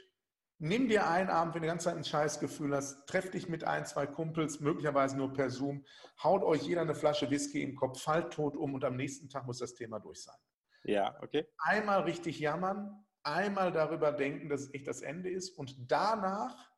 nimm 0.58 0.88
dir 0.88 1.08
einen 1.08 1.30
Abend, 1.30 1.54
wenn 1.54 1.62
du 1.62 1.66
die 1.66 1.70
ganze 1.70 1.84
Zeit 1.84 1.96
ein 1.96 2.04
Scheißgefühl 2.04 2.74
hast, 2.74 3.06
treff 3.06 3.30
dich 3.30 3.48
mit 3.48 3.62
ein, 3.62 3.86
zwei 3.86 4.08
Kumpels, 4.08 4.58
möglicherweise 4.58 5.16
nur 5.16 5.32
per 5.32 5.50
Zoom, 5.50 5.84
haut 6.22 6.42
euch 6.42 6.62
jeder 6.62 6.80
eine 6.80 6.96
Flasche 6.96 7.30
Whisky 7.30 7.62
im 7.62 7.76
Kopf, 7.76 8.02
fallt 8.02 8.32
tot 8.32 8.56
um 8.56 8.74
und 8.74 8.84
am 8.84 8.96
nächsten 8.96 9.28
Tag 9.28 9.46
muss 9.46 9.58
das 9.58 9.74
Thema 9.74 10.00
durch 10.00 10.24
sein. 10.24 10.36
Ja, 10.82 11.16
okay. 11.22 11.46
Einmal 11.58 12.02
richtig 12.02 12.40
jammern, 12.40 13.04
einmal 13.32 13.72
darüber 13.72 14.12
denken, 14.12 14.48
dass 14.48 14.62
es 14.62 14.74
echt 14.74 14.86
das 14.86 15.02
Ende 15.02 15.30
ist 15.30 15.50
und 15.50 15.76
danach, 15.90 16.70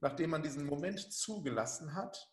nachdem 0.00 0.30
man 0.30 0.42
diesen 0.42 0.66
Moment 0.66 1.00
zugelassen 1.12 1.94
hat, 1.94 2.30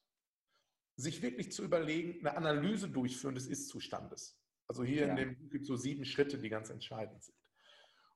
sich 0.95 1.21
wirklich 1.21 1.51
zu 1.51 1.63
überlegen, 1.63 2.19
eine 2.19 2.37
Analyse 2.37 2.89
durchführen 2.89 3.35
des 3.35 3.47
Ist-Zustandes. 3.47 4.39
Also 4.67 4.83
hier 4.83 5.07
ja. 5.07 5.09
in 5.09 5.15
dem 5.15 5.35
Buch 5.35 5.49
gibt 5.49 5.63
es 5.63 5.67
so 5.67 5.75
sieben 5.75 6.05
Schritte, 6.05 6.37
die 6.37 6.49
ganz 6.49 6.69
entscheidend 6.69 7.23
sind. 7.23 7.37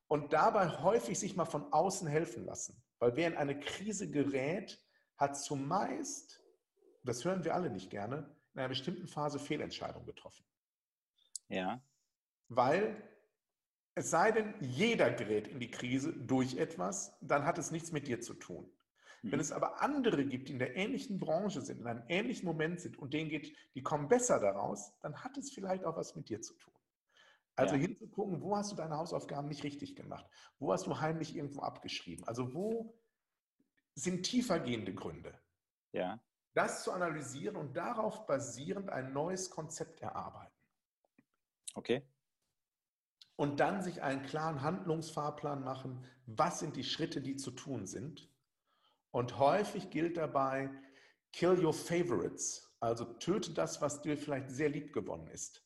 Und 0.08 0.34
dabei 0.34 0.70
häufig 0.70 1.18
sich 1.20 1.36
mal 1.36 1.46
von 1.46 1.72
außen 1.74 2.08
helfen 2.08 2.46
lassen. 2.46 2.82
Weil 3.00 3.16
wer 3.16 3.28
in 3.28 3.38
eine 3.38 3.60
Krise 3.60 4.10
gerät, 4.10 4.80
hat 5.18 5.38
zumeist, 5.38 6.44
das 7.04 7.26
hören 7.26 7.44
wir 7.44 7.56
alle 7.56 7.70
nicht 7.70 7.90
gerne, 7.90 8.36
in 8.54 8.60
einer 8.60 8.70
bestimmten 8.70 9.08
Phase 9.08 9.40
Fehlentscheidungen 9.40 10.06
getroffen. 10.06 10.46
Ja. 11.50 11.84
Weil 12.48 13.15
es 13.96 14.10
sei 14.10 14.32
denn, 14.32 14.54
jeder 14.60 15.10
gerät 15.12 15.48
in 15.48 15.60
die 15.60 15.72
Krise 15.72 16.14
durch 16.14 16.58
etwas, 16.58 17.18
dann 17.22 17.46
hat 17.46 17.58
es 17.58 17.72
nichts 17.72 17.94
mit 17.94 18.08
dir 18.08 18.20
zu 18.20 18.34
tun. 18.34 18.70
Mhm. 19.22 19.32
Wenn 19.32 19.40
es 19.40 19.54
aber 19.54 19.82
andere 19.82 20.26
gibt, 20.26 20.50
die 20.50 20.54
in 20.54 20.60
der 20.60 20.76
ähnlichen 20.76 21.18
Branche 21.18 21.62
sind, 21.62 21.80
in 21.80 21.88
einem 21.88 22.04
ähnlichen 22.10 22.46
Moment 22.46 22.82
sind 22.82 23.00
und 23.00 23.14
denen 23.14 23.30
geht, 23.30 23.56
die 23.74 23.82
kommen 23.82 24.10
besser 24.10 24.40
daraus, 24.40 24.94
dann 25.02 25.24
hat 25.24 25.38
es 25.38 25.52
vielleicht 25.52 25.86
auch 25.86 25.96
was 25.96 26.16
mit 26.16 26.28
dir 26.30 26.42
zu 26.42 26.54
tun. 26.56 26.74
Also 27.56 27.76
ja. 27.76 27.82
hinzugucken, 27.82 28.42
wo 28.42 28.58
hast 28.58 28.74
du 28.74 28.76
deine 28.76 28.98
Hausaufgaben 28.98 29.48
nicht 29.48 29.64
richtig 29.64 29.96
gemacht? 29.96 30.26
Wo 30.60 30.74
hast 30.74 30.88
du 30.88 31.00
heimlich 31.00 31.34
irgendwo 31.34 31.62
abgeschrieben? 31.62 32.28
Also 32.28 32.54
wo 32.54 33.00
sind 33.94 34.24
tiefergehende 34.24 34.94
Gründe? 34.94 35.40
Ja. 35.94 36.20
Das 36.54 36.84
zu 36.84 36.92
analysieren 36.92 37.56
und 37.56 37.78
darauf 37.78 38.28
basierend 38.28 38.90
ein 38.90 39.14
neues 39.14 39.50
Konzept 39.50 40.02
erarbeiten. 40.02 40.54
Okay. 41.76 42.06
Und 43.36 43.60
dann 43.60 43.82
sich 43.82 44.02
einen 44.02 44.24
klaren 44.24 44.62
Handlungsfahrplan 44.62 45.64
machen, 45.64 46.06
was 46.26 46.60
sind 46.60 46.76
die 46.76 46.84
Schritte, 46.84 47.22
die 47.22 47.36
zu 47.36 47.52
tun 47.52 47.86
sind. 47.86 48.30
Und 49.12 49.38
häufig 49.40 49.90
gilt 49.90 50.18
dabei, 50.18 50.70
kill 51.32 51.64
your 51.64 51.74
favorites, 51.74 52.74
also 52.80 53.06
töte 53.06 53.54
das, 53.54 53.82
was 53.82 54.02
dir 54.02 54.18
vielleicht 54.18 54.50
sehr 54.50 54.70
lieb 54.70 54.94
gewonnen 54.94 55.28
ist. 55.28 55.64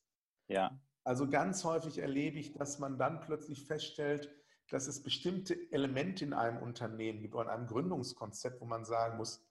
Ja. 0.47 0.79
Also 1.03 1.29
ganz 1.29 1.63
häufig 1.63 1.99
erlebe 1.99 2.39
ich, 2.39 2.53
dass 2.53 2.79
man 2.79 2.97
dann 2.97 3.21
plötzlich 3.21 3.65
feststellt, 3.65 4.31
dass 4.69 4.87
es 4.87 5.01
bestimmte 5.01 5.55
Elemente 5.71 6.25
in 6.25 6.33
einem 6.33 6.61
Unternehmen 6.61 7.21
gibt 7.21 7.33
oder 7.33 7.45
in 7.45 7.49
einem 7.49 7.67
Gründungskonzept, 7.67 8.61
wo 8.61 8.65
man 8.65 8.85
sagen 8.85 9.17
muss, 9.17 9.43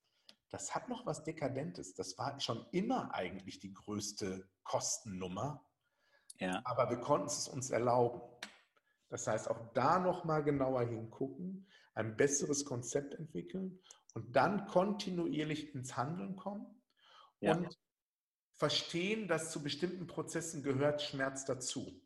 das 0.51 0.75
hat 0.75 0.89
noch 0.89 1.05
was 1.07 1.25
Dekadentes. 1.25 1.95
Das 1.95 2.17
war 2.19 2.39
schon 2.41 2.65
immer 2.71 3.15
eigentlich 3.15 3.59
die 3.59 3.75
größte 3.75 4.49
Kostennummer. 4.63 5.65
Ja. 6.39 6.61
Aber 6.65 6.91
wir 6.91 6.99
konnten 6.99 7.29
es 7.29 7.49
uns 7.49 7.71
erlauben. 7.71 8.21
Das 9.09 9.27
heißt, 9.27 9.51
auch 9.51 9.73
da 9.73 9.99
nochmal 9.99 10.45
genauer 10.45 10.83
hingucken, 10.83 11.67
ein 11.95 12.17
besseres 12.17 12.65
Konzept 12.65 13.15
entwickeln 13.15 13.81
und 14.15 14.37
dann 14.37 14.67
kontinuierlich 14.67 15.75
ins 15.75 15.97
Handeln 15.97 16.37
kommen 16.37 16.67
ja. 17.41 17.57
und 17.57 17.77
verstehen, 18.53 19.29
dass 19.29 19.51
zu 19.51 19.63
bestimmten 19.63 20.07
Prozessen 20.07 20.63
gehört 20.63 21.03
Schmerz 21.03 21.45
dazu. 21.45 22.03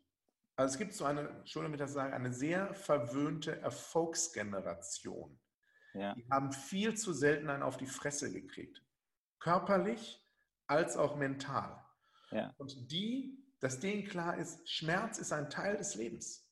Also 0.55 0.73
es 0.73 0.77
gibt 0.77 0.93
so 0.93 1.05
eine, 1.05 1.27
Entschuldigung, 1.29 1.77
das 1.77 1.93
sagen, 1.93 2.13
eine 2.13 2.31
sehr 2.31 2.73
verwöhnte 2.73 3.59
Erfolgsgeneration. 3.59 5.39
Ja. 5.93 6.13
Die 6.13 6.27
haben 6.29 6.51
viel 6.51 6.95
zu 6.95 7.13
selten 7.13 7.49
einen 7.49 7.63
auf 7.63 7.77
die 7.77 7.87
Fresse 7.87 8.31
gekriegt. 8.31 8.83
Körperlich 9.39 10.23
als 10.67 10.95
auch 10.95 11.15
mental. 11.15 11.83
Ja. 12.31 12.53
Und 12.57 12.91
die, 12.91 13.42
dass 13.63 13.79
denen 13.79 14.03
klar 14.03 14.37
ist, 14.37 14.69
Schmerz 14.69 15.17
ist 15.17 15.31
ein 15.31 15.49
Teil 15.49 15.77
des 15.77 15.95
Lebens. 15.95 16.45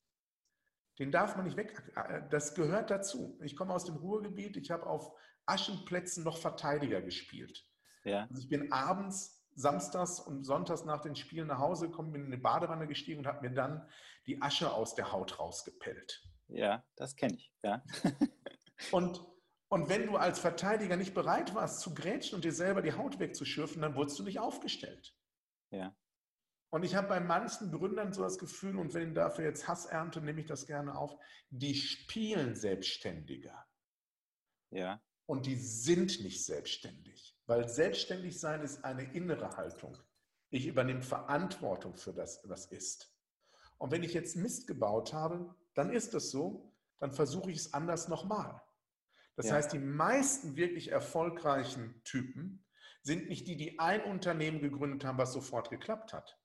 Den 0.98 1.12
darf 1.12 1.36
man 1.36 1.46
nicht 1.46 1.58
weg. 1.58 1.84
Äh, 1.96 2.22
das 2.30 2.56
gehört 2.56 2.90
dazu. 2.90 3.38
Ich 3.44 3.58
komme 3.58 3.74
aus 3.74 3.84
dem 3.84 3.98
Ruhrgebiet. 3.98 4.56
Ich 4.56 4.72
habe 4.72 4.86
auf 4.86 5.12
Aschenplätzen 5.46 6.24
noch 6.24 6.38
Verteidiger 6.38 7.02
gespielt. 7.02 7.68
Ja. 8.06 8.28
Also 8.30 8.42
ich 8.42 8.48
bin 8.48 8.72
abends 8.72 9.46
samstags 9.56 10.22
und 10.22 10.46
sonntags 10.46 10.86
nach 10.86 11.02
den 11.02 11.18
Spielen 11.18 11.48
nach 11.48 11.60
Hause 11.60 11.90
gekommen, 11.90 12.14
bin 12.14 12.22
in 12.22 12.28
eine 12.28 12.42
Badewanne 12.42 12.88
gestiegen 12.88 13.20
und 13.20 13.28
habe 13.28 13.42
mir 13.42 13.54
dann 13.54 13.86
die 14.26 14.42
Asche 14.42 14.72
aus 14.72 14.96
der 14.96 15.12
Haut 15.12 15.38
rausgepellt. 15.38 16.24
Ja, 16.48 16.86
das 16.96 17.18
kenne 17.18 17.34
ich. 17.34 17.52
Ja. 17.62 17.84
und, 18.94 19.22
und 19.68 19.90
wenn 19.90 20.08
du 20.08 20.16
als 20.16 20.40
Verteidiger 20.40 20.96
nicht 20.96 21.14
bereit 21.14 21.54
warst 21.56 21.82
zu 21.82 21.94
grätschen 21.94 22.38
und 22.38 22.46
dir 22.46 22.54
selber 22.54 22.82
die 22.82 22.94
Haut 22.94 23.20
wegzuschürfen, 23.20 23.82
dann 23.82 23.96
wurdest 23.96 24.18
du 24.18 24.24
nicht 24.24 24.40
aufgestellt. 24.40 25.14
Ja. 25.72 25.94
Und 26.72 26.84
ich 26.84 26.96
habe 26.96 27.10
bei 27.10 27.20
manchen 27.20 27.70
Gründern 27.70 28.14
so 28.14 28.24
das 28.24 28.40
Gefühl, 28.40 28.78
und 28.78 28.94
wenn 28.94 29.10
ich 29.10 29.14
dafür 29.14 29.46
jetzt 29.46 29.68
Hass 29.68 29.86
ernte, 29.86 30.22
nehme 30.22 30.40
ich 30.40 30.48
das 30.48 30.66
gerne 30.66 30.98
auf, 30.98 31.16
die 31.50 31.76
spielen 31.76 32.56
selbstständiger. 32.56 33.66
Ja. 34.70 35.02
Und 35.26 35.46
die 35.46 35.58
sind 35.58 36.22
nicht 36.22 36.46
selbstständig. 36.46 37.38
Weil 37.46 37.68
selbstständig 37.68 38.40
sein 38.40 38.62
ist 38.62 38.86
eine 38.86 39.14
innere 39.14 39.58
Haltung. 39.58 39.98
Ich 40.50 40.66
übernehme 40.66 41.02
Verantwortung 41.02 41.96
für 41.98 42.14
das, 42.14 42.42
was 42.46 42.66
ist. 42.68 43.14
Und 43.78 43.92
wenn 43.92 44.04
ich 44.04 44.14
jetzt 44.14 44.38
Mist 44.38 44.68
gebaut 44.68 45.12
habe, 45.12 45.54
dann 45.74 45.92
ist 45.92 46.14
es 46.14 46.32
so, 46.32 46.74
dann 47.00 47.12
versuche 47.12 47.52
ich 47.52 47.58
es 47.58 47.74
anders 47.74 48.08
nochmal. 48.08 48.62
Das 49.36 49.48
ja. 49.48 49.56
heißt, 49.56 49.74
die 49.74 49.80
meisten 49.80 50.56
wirklich 50.56 50.92
erfolgreichen 50.92 52.02
Typen 52.04 52.66
sind 53.02 53.28
nicht 53.28 53.48
die, 53.48 53.58
die 53.58 53.80
ein 53.80 54.04
Unternehmen 54.04 54.62
gegründet 54.62 55.04
haben, 55.04 55.18
was 55.18 55.34
sofort 55.34 55.70
geklappt 55.70 56.14
hat, 56.14 56.40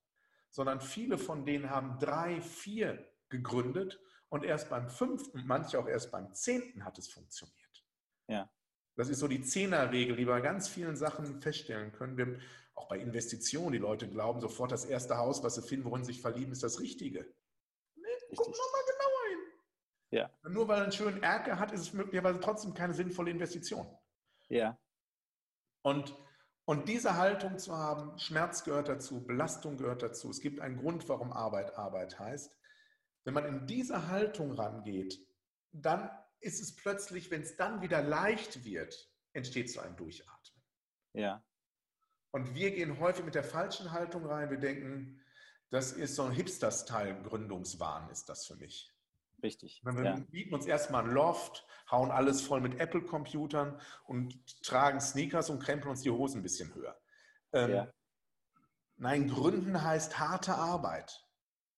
sondern 0.57 0.81
viele 0.81 1.19
von 1.19 1.45
denen 1.45 1.69
haben 1.69 1.99
drei, 1.99 2.41
vier 2.41 3.07
gegründet 3.29 4.01
und 4.31 4.43
erst 4.43 4.71
beim 4.71 4.89
fünften, 4.89 5.43
manche 5.45 5.79
auch 5.79 5.87
erst 5.87 6.11
beim 6.11 6.33
zehnten 6.33 6.83
hat 6.83 6.97
es 6.97 7.09
funktioniert. 7.09 7.85
Ja. 8.27 8.51
Das 8.95 9.11
ist 9.11 9.19
so 9.19 9.29
die 9.29 9.43
Zehnerregel, 9.43 10.17
die 10.17 10.27
wir 10.27 10.33
bei 10.33 10.41
ganz 10.41 10.67
vielen 10.67 10.97
Sachen 10.97 11.43
feststellen 11.43 11.93
können. 11.93 12.17
Wir, 12.17 12.41
auch 12.73 12.89
bei 12.89 12.99
Investitionen, 12.99 13.73
die 13.73 13.79
Leute 13.79 14.09
glauben 14.09 14.41
sofort, 14.41 14.73
das 14.73 14.87
erste 14.87 15.19
Haus, 15.19 15.45
was 15.45 15.57
sie 15.57 15.63
finden, 15.63 15.85
worin 15.85 16.05
sie 16.05 16.15
sich 16.15 16.23
verlieben, 16.23 16.53
ist 16.53 16.63
das 16.63 16.81
Richtige. 16.81 17.31
Nee, 17.95 18.07
guck 18.35 18.49
nochmal 18.49 18.83
genauer 18.87 19.29
hin. 19.29 19.39
Ja. 20.09 20.31
Nur 20.49 20.69
weil 20.69 20.79
er 20.79 20.85
einen 20.85 20.93
schönen 20.93 21.23
Erker 21.23 21.59
hat, 21.59 21.71
ist 21.73 21.83
es 21.83 21.93
möglicherweise 21.93 22.41
trotzdem 22.41 22.73
keine 22.73 22.95
sinnvolle 22.95 23.31
Investition. 23.31 23.87
Ja. 24.49 24.79
Und, 25.83 26.17
und 26.66 26.88
diese 26.88 27.16
Haltung 27.16 27.58
zu 27.58 27.76
haben, 27.76 28.18
Schmerz 28.18 28.64
gehört 28.64 28.88
dazu, 28.88 29.25
Belastung 29.25 29.76
gehört 29.76 30.02
dazu. 30.02 30.30
Es 30.30 30.40
gibt 30.40 30.61
einen 30.61 30.76
Grund, 30.76 31.08
warum 31.08 31.32
Arbeit 31.32 31.76
Arbeit 31.78 32.18
heißt. 32.18 32.52
Wenn 33.25 33.35
man 33.35 33.46
in 33.46 33.66
diese 33.68 34.08
Haltung 34.08 34.50
rangeht, 34.52 35.25
dann 35.70 36.11
ist 36.40 36.61
es 36.61 36.75
plötzlich, 36.75 37.30
wenn 37.30 37.42
es 37.42 37.56
dann 37.56 37.82
wieder 37.82 38.02
leicht 38.02 38.64
wird, 38.64 39.11
entsteht 39.32 39.70
so 39.70 39.80
ein 39.80 39.96
Durchatmen. 39.96 40.62
Ja. 41.12 41.44
Und 42.32 42.54
wir 42.54 42.73
gehen 42.73 42.99
häufig 42.99 43.25
mit 43.25 43.37
der 43.37 43.44
falschen 43.44 43.92
Haltung 43.92 44.26
rein. 44.26 44.50
Wir 44.50 44.58
denken, 44.58 45.23
das 45.70 45.92
ist 45.92 46.16
so 46.16 46.25
ein 46.25 46.32
Hipster-Style 46.32 47.23
Gründungswahn, 47.23 48.11
ist 48.11 48.28
das 48.28 48.44
für 48.44 48.56
mich. 48.56 48.92
Richtig. 49.47 49.81
Wir 49.85 50.05
ja. 50.05 50.17
bieten 50.31 50.55
uns 50.55 50.67
erstmal 50.67 51.05
ein 51.05 51.11
Loft, 51.11 51.67
hauen 51.91 52.11
alles 52.11 52.43
voll 52.43 52.61
mit 52.61 52.79
Apple-Computern 52.79 53.81
und 54.05 54.62
tragen 54.62 55.00
Sneakers 55.00 55.50
und 55.50 55.62
krempeln 55.62 55.91
uns 55.91 56.03
die 56.03 56.11
Hosen 56.11 56.41
ein 56.41 56.43
bisschen 56.43 56.75
höher. 56.75 57.00
Ähm, 57.53 57.71
ja. 57.71 57.93
Nein, 58.97 59.29
Gründen 59.29 59.83
heißt 59.83 60.19
harte 60.19 60.55
Arbeit. 60.55 61.25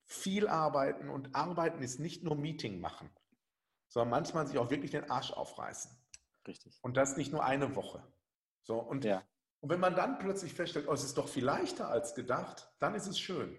Viel 0.05 0.49
arbeiten 0.49 1.11
und 1.11 1.35
arbeiten 1.35 1.83
ist 1.83 2.01
nicht 2.01 2.25
nur 2.25 2.37
Meeting 2.37 2.81
machen 2.81 3.11
sondern 3.89 4.11
manchmal 4.11 4.47
sich 4.47 4.59
auch 4.59 4.71
wirklich 4.71 4.91
den 4.91 5.11
Arsch 5.11 5.33
aufreißen. 5.33 5.91
Richtig. 6.47 6.79
Und 6.83 6.97
das 6.97 7.17
nicht 7.17 7.33
nur 7.33 7.45
eine 7.45 7.75
Woche. 7.75 8.03
So, 8.63 8.79
und, 8.79 9.05
ja. 9.05 9.23
und 9.61 9.71
wenn 9.71 9.81
man 9.81 9.97
dann 9.97 10.19
plötzlich 10.19 10.55
feststellt, 10.55 10.89
oh, 10.89 10.93
es 10.93 11.05
ist 11.05 11.19
doch 11.19 11.29
viel 11.29 11.45
leichter 11.45 11.89
als 11.89 12.15
gedacht, 12.15 12.71
dann 12.79 12.95
ist 12.95 13.07
es 13.07 13.19
schön. 13.19 13.59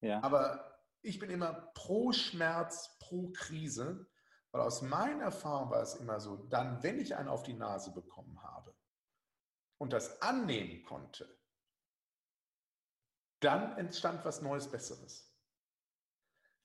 Ja. 0.00 0.22
Aber 0.22 0.67
ich 1.02 1.18
bin 1.18 1.30
immer 1.30 1.52
pro 1.74 2.12
Schmerz, 2.12 2.96
pro 2.98 3.30
Krise, 3.30 4.06
weil 4.50 4.62
aus 4.62 4.82
meiner 4.82 5.24
Erfahrung 5.24 5.70
war 5.70 5.82
es 5.82 5.94
immer 5.94 6.20
so, 6.20 6.36
dann, 6.48 6.82
wenn 6.82 6.98
ich 6.98 7.16
einen 7.16 7.28
auf 7.28 7.42
die 7.42 7.54
Nase 7.54 7.92
bekommen 7.92 8.42
habe 8.42 8.74
und 9.78 9.92
das 9.92 10.22
annehmen 10.22 10.82
konnte, 10.84 11.38
dann 13.40 13.76
entstand 13.78 14.24
was 14.24 14.42
Neues, 14.42 14.68
Besseres. 14.68 15.28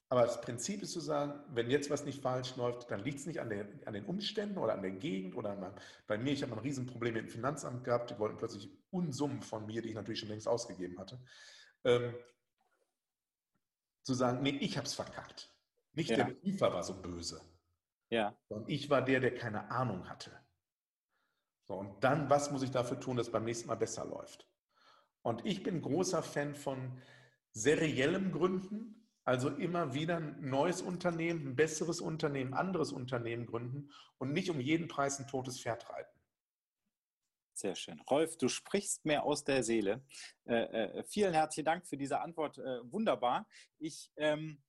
Aber 0.10 0.22
das 0.22 0.42
Prinzip 0.42 0.84
ist 0.84 0.92
zu 0.92 1.00
sagen, 1.00 1.44
wenn 1.56 1.72
jetzt 1.72 1.90
was 1.90 2.06
nicht 2.06 2.22
falsch 2.22 2.56
läuft, 2.56 2.92
dann 2.92 3.00
liegt 3.00 3.20
es 3.20 3.25
nicht 3.25 3.40
an, 3.40 3.50
der, 3.50 3.68
an 3.86 3.94
den 3.94 4.06
Umständen 4.06 4.60
oder 4.60 4.74
an 4.74 4.84
der 4.84 4.92
Gegend 4.92 5.36
oder 5.36 5.52
an, 5.52 5.75
bei 6.06 6.20
mir. 6.20 6.34
Ich 6.34 6.44
habe 6.44 6.52
ein 6.52 6.60
Riesenproblem 6.60 7.16
mit 7.16 7.24
dem 7.24 7.30
Finanzamt 7.30 7.84
gehabt. 7.84 8.12
Die 8.12 8.20
wollten 8.20 8.38
plötzlich 8.38 8.70
Unsummen 8.92 9.42
von 9.42 9.66
mir, 9.66 9.82
die 9.82 9.90
ich 9.90 9.96
natürlich 9.96 10.20
schon 10.20 10.30
längst 10.30 10.48
ausgegeben 10.48 11.00
hatte. 11.00 11.20
Ähm, 11.84 12.13
zu 14.03 14.13
sagen, 14.13 14.43
nee, 14.43 14.57
ich 14.62 14.77
habe 14.77 14.86
es 14.86 14.93
verkackt. 14.93 15.53
Nicht 15.93 16.10
ja. 16.12 16.17
der 16.17 16.33
Prüfer 16.33 16.74
war 16.74 16.83
so 16.83 17.01
böse. 17.01 17.41
Ja. 18.10 18.36
Sondern 18.50 18.69
ich 18.69 18.89
war 18.89 19.01
der, 19.01 19.19
der 19.19 19.33
keine 19.36 19.72
Ahnung 19.72 20.10
hatte. 20.10 20.31
So, 21.65 21.75
und 21.75 22.03
dann, 22.03 22.29
was 22.29 22.51
muss 22.51 22.63
ich 22.63 22.72
dafür 22.72 23.00
tun, 23.00 23.17
dass 23.17 23.31
beim 23.31 23.45
nächsten 23.45 23.67
Mal 23.67 23.75
besser 23.75 24.05
läuft? 24.05 24.48
Und 25.22 25.45
ich 25.45 25.63
bin 25.63 25.81
großer 25.81 26.22
Fan 26.22 26.53
von 26.53 27.01
seriellem 27.53 28.31
Gründen, 28.31 29.10
also 29.24 29.50
immer 29.50 29.93
wieder 29.93 30.17
ein 30.17 30.50
neues 30.50 30.81
Unternehmen, 30.81 31.48
ein 31.48 31.55
besseres 31.55 32.01
Unternehmen, 32.01 32.53
anderes 32.53 32.91
Unternehmen 32.91 33.45
gründen 33.45 33.89
und 34.17 34.33
nicht 34.33 34.50
um 34.50 34.60
jeden 34.60 34.89
Preis 34.89 35.19
ein 35.19 35.27
totes 35.27 35.62
Pferd 35.62 35.89
reiten. 35.89 36.12
Sehr 37.55 37.75
schön. 37.75 38.00
Rolf, 38.10 38.38
du 38.38 38.48
sprichst 38.48 39.05
mir 39.05 39.24
aus 39.24 39.43
der 39.43 39.63
Seele. 39.63 40.03
Äh, 40.45 40.63
äh, 40.63 41.03
vielen 41.03 41.33
herzlichen 41.33 41.65
Dank 41.65 41.88
für 41.88 41.98
diese 41.98 42.19
Antwort. 42.19 42.57
Äh, 42.57 42.91
wunderbar. 42.91 43.48
Ich 43.77 44.12
ähm, 44.17 44.63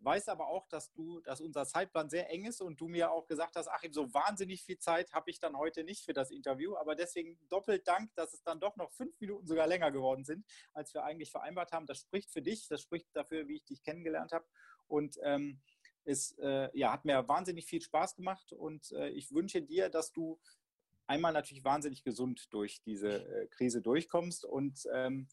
weiß 0.00 0.28
aber 0.28 0.48
auch, 0.48 0.66
dass 0.68 0.90
du, 0.92 1.20
dass 1.20 1.42
unser 1.42 1.66
Zeitplan 1.66 2.08
sehr 2.08 2.30
eng 2.30 2.46
ist 2.46 2.62
und 2.62 2.80
du 2.80 2.88
mir 2.88 3.10
auch 3.10 3.26
gesagt 3.26 3.56
hast, 3.56 3.68
Achim, 3.68 3.92
so 3.92 4.12
wahnsinnig 4.14 4.64
viel 4.64 4.78
Zeit 4.78 5.12
habe 5.12 5.30
ich 5.30 5.38
dann 5.38 5.56
heute 5.56 5.84
nicht 5.84 6.02
für 6.02 6.14
das 6.14 6.30
Interview. 6.30 6.76
Aber 6.76 6.94
deswegen 6.94 7.38
doppelt 7.50 7.86
Dank, 7.86 8.10
dass 8.14 8.32
es 8.32 8.42
dann 8.42 8.58
doch 8.58 8.74
noch 8.76 8.90
fünf 8.92 9.20
Minuten 9.20 9.46
sogar 9.46 9.66
länger 9.66 9.90
geworden 9.90 10.24
sind, 10.24 10.46
als 10.72 10.94
wir 10.94 11.04
eigentlich 11.04 11.30
vereinbart 11.30 11.72
haben. 11.72 11.86
Das 11.86 11.98
spricht 11.98 12.30
für 12.30 12.40
dich, 12.40 12.68
das 12.68 12.80
spricht 12.80 13.08
dafür, 13.12 13.48
wie 13.48 13.56
ich 13.56 13.64
dich 13.64 13.82
kennengelernt 13.82 14.32
habe. 14.32 14.46
Und 14.86 15.18
ähm, 15.22 15.60
es 16.04 16.32
äh, 16.38 16.70
ja, 16.72 16.92
hat 16.92 17.04
mir 17.04 17.28
wahnsinnig 17.28 17.66
viel 17.66 17.82
Spaß 17.82 18.16
gemacht 18.16 18.52
und 18.52 18.92
äh, 18.92 19.10
ich 19.10 19.32
wünsche 19.32 19.60
dir, 19.62 19.90
dass 19.90 20.12
du 20.12 20.40
einmal 21.10 21.32
natürlich 21.32 21.64
wahnsinnig 21.64 22.04
gesund 22.04 22.46
durch 22.52 22.80
diese 22.82 23.08
äh, 23.08 23.46
Krise 23.48 23.82
durchkommst 23.82 24.44
und 24.44 24.86
ähm, 24.94 25.26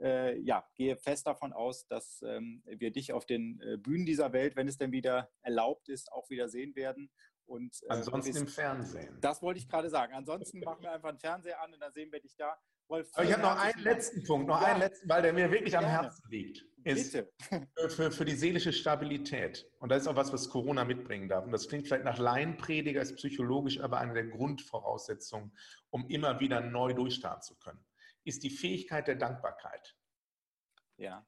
äh, 0.00 0.38
ja, 0.40 0.66
gehe 0.74 0.96
fest 0.96 1.26
davon 1.26 1.52
aus, 1.52 1.86
dass 1.86 2.22
ähm, 2.22 2.62
wir 2.64 2.90
dich 2.90 3.12
auf 3.12 3.26
den 3.26 3.60
äh, 3.60 3.76
Bühnen 3.76 4.06
dieser 4.06 4.32
Welt, 4.32 4.56
wenn 4.56 4.66
es 4.66 4.78
denn 4.78 4.92
wieder 4.92 5.30
erlaubt 5.42 5.90
ist, 5.90 6.10
auch 6.10 6.30
wieder 6.30 6.48
sehen 6.48 6.74
werden. 6.74 7.10
Und, 7.44 7.82
äh, 7.82 7.88
Ansonsten 7.90 8.36
im 8.36 8.48
Fernsehen. 8.48 9.18
Das 9.20 9.42
wollte 9.42 9.58
ich 9.58 9.68
gerade 9.68 9.90
sagen. 9.90 10.14
Ansonsten 10.14 10.60
machen 10.60 10.82
wir 10.82 10.92
einfach 10.92 11.10
einen 11.10 11.18
Fernseher 11.18 11.60
an 11.60 11.74
und 11.74 11.80
dann 11.80 11.92
sehen 11.92 12.10
wir 12.10 12.20
dich 12.20 12.34
da. 12.36 12.56
Aber 12.90 13.24
ich 13.24 13.32
habe 13.32 13.42
noch 13.42 13.58
einen 13.58 13.82
letzten 13.82 14.24
Punkt, 14.24 14.48
noch 14.48 14.60
ja. 14.60 14.68
einen 14.68 14.80
letzten, 14.80 15.08
weil 15.08 15.22
der 15.22 15.32
mir 15.32 15.50
wirklich 15.50 15.72
Gerne. 15.72 15.86
am 15.86 15.92
Herzen 15.92 16.28
liegt. 16.28 16.66
Ist 16.82 17.12
Bitte. 17.12 17.30
Für, 17.90 18.10
für, 18.10 18.24
die 18.24 18.34
seelische 18.34 18.72
Stabilität. 18.72 19.70
Und 19.80 19.90
das 19.90 20.02
ist 20.02 20.08
auch 20.08 20.16
was, 20.16 20.32
was 20.32 20.48
Corona 20.48 20.82
mitbringen 20.86 21.28
darf. 21.28 21.44
Und 21.44 21.52
das 21.52 21.68
klingt 21.68 21.86
vielleicht 21.86 22.04
nach 22.04 22.18
Laienprediger, 22.18 23.02
ist 23.02 23.16
psychologisch 23.16 23.80
aber 23.80 23.98
eine 23.98 24.14
der 24.14 24.24
Grundvoraussetzungen, 24.24 25.52
um 25.90 26.08
immer 26.08 26.40
wieder 26.40 26.62
neu 26.62 26.94
durchstarten 26.94 27.42
zu 27.42 27.54
können 27.58 27.84
ist 28.24 28.42
die 28.42 28.50
Fähigkeit 28.50 29.08
der 29.08 29.16
Dankbarkeit. 29.16 29.96
Ja. 30.96 31.26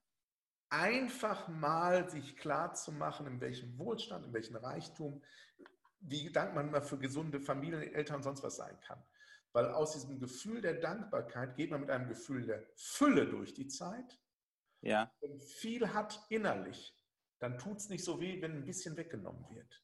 Einfach 0.69 1.49
mal 1.49 2.09
sich 2.09 2.37
klar 2.37 2.75
zu 2.75 2.93
machen, 2.93 3.27
in 3.27 3.41
welchem 3.41 3.79
Wohlstand, 3.79 4.27
in 4.27 4.33
welchem 4.33 4.57
Reichtum, 4.57 5.23
wie 6.01 6.31
dankbar 6.33 6.65
man 6.65 6.83
für 6.83 6.99
gesunde 6.99 7.41
Familien, 7.41 7.83
Eltern 7.83 8.17
und 8.17 8.23
sonst 8.23 8.43
was 8.43 8.57
sein 8.57 8.79
kann. 8.81 9.03
Weil 9.53 9.71
aus 9.73 9.93
diesem 9.93 10.19
Gefühl 10.19 10.61
der 10.61 10.75
Dankbarkeit 10.75 11.57
geht 11.57 11.71
man 11.71 11.81
mit 11.81 11.91
einem 11.91 12.09
Gefühl 12.09 12.47
der 12.47 12.67
Fülle 12.75 13.27
durch 13.27 13.53
die 13.55 13.69
Zeit. 13.69 14.19
Ja. 14.81 15.13
Wenn 15.21 15.41
viel 15.41 15.93
hat 15.93 16.25
innerlich, 16.31 16.95
dann 17.39 17.59
tut 17.59 17.79
es 17.79 17.89
nicht 17.89 18.05
so 18.05 18.21
weh, 18.21 18.41
wenn 18.41 18.53
ein 18.53 18.65
bisschen 18.65 18.97
weggenommen 18.97 19.45
wird. 19.51 19.83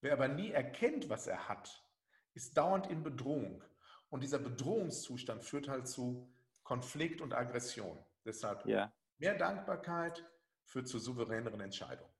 Wer 0.00 0.12
aber 0.12 0.28
nie 0.28 0.50
erkennt, 0.50 1.08
was 1.08 1.26
er 1.26 1.48
hat, 1.48 1.84
ist 2.34 2.56
dauernd 2.56 2.88
in 2.88 3.02
Bedrohung. 3.02 3.64
Und 4.08 4.22
dieser 4.22 4.38
Bedrohungszustand 4.38 5.44
führt 5.44 5.68
halt 5.68 5.86
zu 5.86 6.32
Konflikt 6.62 7.20
und 7.20 7.32
Aggression. 7.32 7.98
Deshalb 8.24 8.66
ja. 8.66 8.92
mehr 9.18 9.36
Dankbarkeit 9.36 10.24
führt 10.64 10.88
zu 10.88 10.98
souveräneren 10.98 11.60
Entscheidungen. 11.60 12.10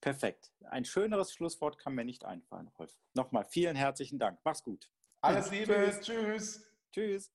Perfekt. 0.00 0.52
Ein 0.64 0.84
schöneres 0.84 1.32
Schlusswort 1.32 1.78
kann 1.78 1.94
mir 1.94 2.04
nicht 2.04 2.24
einfallen, 2.24 2.68
Rolf. 2.78 2.96
Nochmal 3.14 3.44
vielen 3.44 3.76
herzlichen 3.76 4.18
Dank. 4.18 4.38
Mach's 4.44 4.62
gut. 4.62 4.90
Alles 5.26 5.50
Liebe. 5.50 5.98
Tschüss. 6.00 6.64
Tschüss. 6.92 7.32